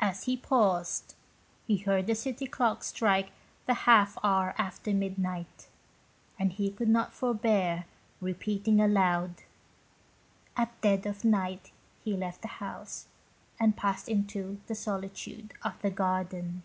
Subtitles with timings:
[0.00, 0.48] As he BONE TO Hia BONE.
[0.86, 1.14] paused,
[1.66, 3.30] he heard the city clocks strike
[3.66, 5.68] the half hour after midnight,
[6.38, 7.84] and he could not forbear
[8.22, 9.42] repeating aloud
[10.56, 13.08] "At dead of night he left the house,
[13.60, 16.62] and passed into the solitude of the garden."